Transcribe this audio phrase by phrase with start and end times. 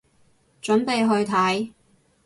[0.63, 1.71] 準備去睇